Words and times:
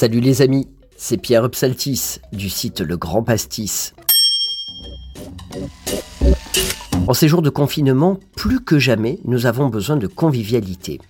Salut 0.00 0.20
les 0.20 0.40
amis, 0.40 0.66
c'est 0.96 1.18
Pierre 1.18 1.44
Upsaltis 1.44 2.20
du 2.32 2.48
site 2.48 2.80
Le 2.80 2.96
Grand 2.96 3.22
Pastis. 3.22 3.92
En 7.06 7.12
ces 7.12 7.28
jours 7.28 7.42
de 7.42 7.50
confinement, 7.50 8.18
plus 8.34 8.60
que 8.60 8.78
jamais, 8.78 9.18
nous 9.26 9.44
avons 9.44 9.68
besoin 9.68 9.98
de 9.98 10.06
convivialité. 10.06 11.02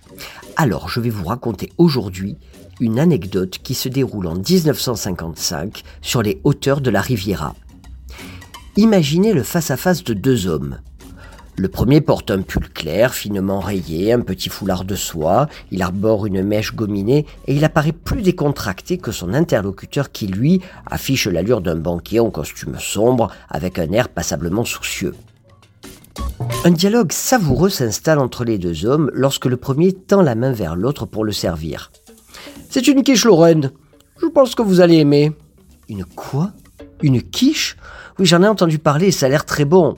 Alors, 0.57 0.89
je 0.89 0.99
vais 0.99 1.09
vous 1.09 1.23
raconter 1.23 1.69
aujourd'hui 1.77 2.35
une 2.81 2.99
anecdote 2.99 3.59
qui 3.63 3.75
se 3.75 3.87
déroule 3.87 4.27
en 4.27 4.35
1955 4.35 5.83
sur 6.01 6.21
les 6.21 6.41
hauteurs 6.43 6.81
de 6.81 6.89
la 6.89 6.99
Riviera. 6.99 7.55
Imaginez 8.75 9.31
le 9.31 9.43
face-à-face 9.43 10.03
de 10.03 10.13
deux 10.13 10.47
hommes. 10.47 10.79
Le 11.57 11.67
premier 11.67 12.01
porte 12.01 12.31
un 12.31 12.41
pull 12.41 12.69
clair, 12.69 13.13
finement 13.13 13.59
rayé, 13.59 14.13
un 14.13 14.21
petit 14.21 14.49
foulard 14.49 14.83
de 14.85 14.95
soie, 14.95 15.47
il 15.69 15.81
arbore 15.81 16.25
une 16.25 16.43
mèche 16.43 16.73
gominée 16.73 17.25
et 17.45 17.55
il 17.55 17.65
apparaît 17.65 17.91
plus 17.91 18.21
décontracté 18.21 18.97
que 18.97 19.11
son 19.11 19.33
interlocuteur 19.33 20.11
qui, 20.11 20.27
lui, 20.27 20.61
affiche 20.89 21.27
l'allure 21.27 21.61
d'un 21.61 21.75
banquier 21.75 22.19
en 22.19 22.31
costume 22.31 22.79
sombre 22.79 23.31
avec 23.49 23.79
un 23.79 23.91
air 23.91 24.09
passablement 24.09 24.65
soucieux. 24.65 25.13
Un 26.63 26.71
dialogue 26.71 27.11
savoureux 27.11 27.69
s'installe 27.69 28.19
entre 28.19 28.43
les 28.43 28.57
deux 28.57 28.85
hommes 28.85 29.11
lorsque 29.13 29.45
le 29.45 29.57
premier 29.57 29.93
tend 29.93 30.21
la 30.21 30.35
main 30.35 30.51
vers 30.51 30.75
l'autre 30.75 31.05
pour 31.05 31.23
le 31.23 31.31
servir. 31.31 31.91
C'est 32.69 32.87
une 32.87 33.03
quiche 33.03 33.25
Lorraine. 33.25 33.71
Je 34.21 34.27
pense 34.27 34.55
que 34.55 34.61
vous 34.61 34.79
allez 34.79 34.97
aimer. 34.97 35.33
Une 35.89 36.05
quoi? 36.05 36.51
Une 37.01 37.21
quiche 37.21 37.77
oui, 38.19 38.25
j'en 38.25 38.43
ai 38.43 38.47
entendu 38.47 38.77
parler, 38.77 39.09
ça 39.09 39.25
a 39.25 39.29
l'air 39.29 39.45
très 39.45 39.65
bon. 39.65 39.97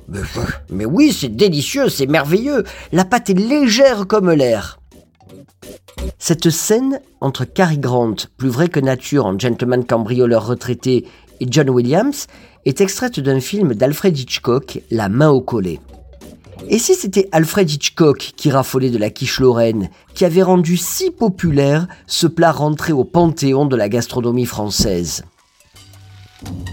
Mais, 0.70 0.86
oui, 0.86 1.12
c'est 1.12 1.36
délicieux, 1.36 1.90
c'est 1.90 2.06
merveilleux. 2.06 2.64
La 2.92 3.04
pâte 3.04 3.30
est 3.30 3.34
légère 3.34 4.08
comme 4.08 4.32
l'air. 4.32 4.80
Cette 6.20 6.50
scène 6.50 7.02
entre 7.22 7.44
Cary 7.44 7.78
Grant, 7.78 8.16
plus 8.38 8.50
vrai 8.50 8.70
que 8.70 8.80
nature 8.80 9.26
en 9.26 9.38
gentleman 9.38 9.84
cambrioleur 9.84 10.46
retraité, 10.46 11.06
et 11.40 11.48
John 11.50 11.70
Williams 11.70 12.28
est 12.66 12.80
extraite 12.80 13.20
d'un 13.20 13.40
film 13.40 13.74
d'Alfred 13.74 14.18
Hitchcock, 14.18 14.80
La 14.90 15.10
main 15.10 15.30
au 15.30 15.42
collet. 15.42 15.80
Et 16.70 16.80
si 16.80 16.96
c'était 16.96 17.28
Alfred 17.34 17.70
Hitchcock 17.70 18.32
qui 18.38 18.52
raffolait 18.52 18.90
de 18.90 18.98
la 18.98 19.10
quiche 19.10 19.42
lorraine, 19.42 19.90
qui 20.14 20.24
avait 20.24 20.44
rendu 20.44 20.78
si 20.78 21.12
populaire 21.12 21.88
ce 22.08 22.28
plat 22.28 22.54
rentré 22.54 22.94
au 22.94 23.04
panthéon 23.04 23.66
de 23.66 23.76
la 23.76 23.90
gastronomie 23.90 24.46
française? 24.46 25.26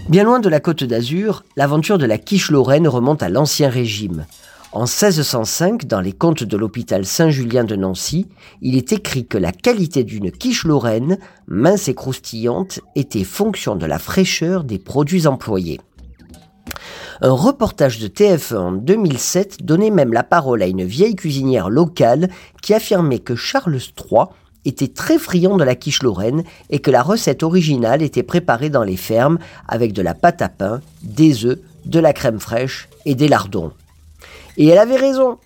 Bien 0.09 0.23
loin 0.23 0.39
de 0.39 0.49
la 0.49 0.59
côte 0.59 0.83
d'Azur, 0.83 1.43
l'aventure 1.55 1.97
de 1.97 2.05
la 2.05 2.17
quiche 2.17 2.51
lorraine 2.51 2.87
remonte 2.87 3.23
à 3.23 3.29
l'Ancien 3.29 3.69
Régime. 3.69 4.25
En 4.73 4.81
1605, 4.81 5.85
dans 5.85 5.99
les 5.99 6.13
contes 6.13 6.43
de 6.43 6.57
l'hôpital 6.57 7.05
Saint-Julien 7.05 7.65
de 7.65 7.75
Nancy, 7.75 8.27
il 8.61 8.77
est 8.77 8.93
écrit 8.93 9.25
que 9.25 9.37
la 9.37 9.51
qualité 9.51 10.05
d'une 10.05 10.31
quiche 10.31 10.63
lorraine, 10.63 11.17
mince 11.47 11.89
et 11.89 11.93
croustillante, 11.93 12.79
était 12.95 13.25
fonction 13.25 13.75
de 13.75 13.85
la 13.85 13.99
fraîcheur 13.99 14.63
des 14.63 14.79
produits 14.79 15.27
employés. 15.27 15.79
Un 17.21 17.31
reportage 17.31 17.99
de 17.99 18.07
TF1 18.07 18.55
en 18.55 18.71
2007 18.71 19.63
donnait 19.63 19.91
même 19.91 20.11
la 20.11 20.23
parole 20.23 20.63
à 20.63 20.67
une 20.67 20.83
vieille 20.83 21.15
cuisinière 21.15 21.69
locale 21.69 22.29
qui 22.61 22.73
affirmait 22.73 23.19
que 23.19 23.35
Charles 23.35 23.75
III 23.75 24.25
était 24.65 24.87
très 24.87 25.17
friand 25.17 25.57
de 25.57 25.63
la 25.63 25.75
quiche 25.75 26.03
lorraine 26.03 26.43
et 26.69 26.79
que 26.79 26.91
la 26.91 27.01
recette 27.01 27.43
originale 27.43 28.01
était 28.01 28.23
préparée 28.23 28.69
dans 28.69 28.83
les 28.83 28.97
fermes 28.97 29.39
avec 29.67 29.93
de 29.93 30.01
la 30.01 30.13
pâte 30.13 30.41
à 30.41 30.49
pain, 30.49 30.81
des 31.03 31.45
œufs, 31.45 31.59
de 31.85 31.99
la 31.99 32.13
crème 32.13 32.39
fraîche 32.39 32.89
et 33.05 33.15
des 33.15 33.27
lardons. 33.27 33.71
Et 34.57 34.67
elle 34.67 34.77
avait 34.77 34.97
raison, 34.97 35.37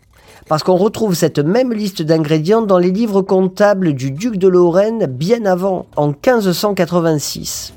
parce 0.48 0.64
qu'on 0.64 0.76
retrouve 0.76 1.16
cette 1.16 1.40
même 1.40 1.74
liste 1.74 2.02
d'ingrédients 2.02 2.62
dans 2.62 2.78
les 2.78 2.92
livres 2.92 3.22
comptables 3.22 3.94
du 3.94 4.12
duc 4.12 4.38
de 4.38 4.48
Lorraine 4.48 5.06
bien 5.06 5.46
avant, 5.46 5.86
en 5.96 6.08
1586. 6.08 7.74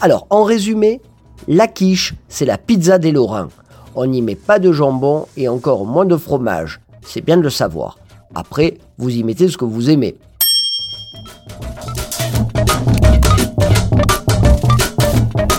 Alors, 0.00 0.26
en 0.30 0.42
résumé, 0.44 1.00
la 1.48 1.68
quiche, 1.68 2.14
c'est 2.28 2.44
la 2.44 2.58
pizza 2.58 2.98
des 2.98 3.12
Lorrains. 3.12 3.48
On 3.94 4.06
n'y 4.06 4.22
met 4.22 4.36
pas 4.36 4.58
de 4.58 4.72
jambon 4.72 5.26
et 5.36 5.48
encore 5.48 5.84
moins 5.84 6.04
de 6.04 6.16
fromage. 6.16 6.80
C'est 7.02 7.20
bien 7.20 7.36
de 7.36 7.42
le 7.42 7.50
savoir. 7.50 7.98
Après, 8.34 8.78
vous 8.98 9.10
y 9.10 9.22
mettez 9.22 9.48
ce 9.48 9.56
que 9.56 9.64
vous 9.64 9.90
aimez. 9.90 10.16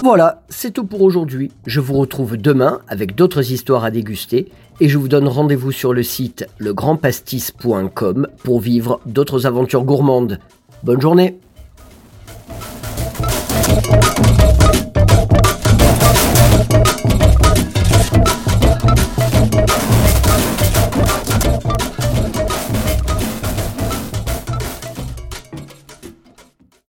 Voilà, 0.03 0.41
c'est 0.49 0.71
tout 0.71 0.83
pour 0.83 1.01
aujourd'hui. 1.01 1.49
Je 1.65 1.79
vous 1.79 1.93
retrouve 1.93 2.35
demain 2.35 2.81
avec 2.89 3.15
d'autres 3.15 3.53
histoires 3.53 3.85
à 3.85 3.89
déguster 3.89 4.51
et 4.81 4.89
je 4.89 4.97
vous 4.97 5.07
donne 5.07 5.29
rendez-vous 5.29 5.71
sur 5.71 5.93
le 5.93 6.03
site 6.03 6.45
legrandpastis.com 6.59 8.27
pour 8.43 8.59
vivre 8.59 8.99
d'autres 9.05 9.45
aventures 9.47 9.85
gourmandes. 9.85 10.39
Bonne 10.83 10.99
journée 10.99 11.39